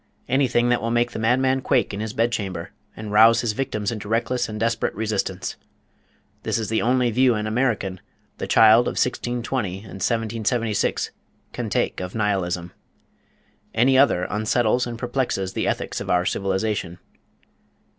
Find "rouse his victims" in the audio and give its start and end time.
3.11-3.91